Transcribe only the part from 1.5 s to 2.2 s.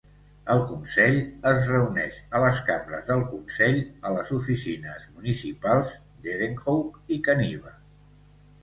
reuneix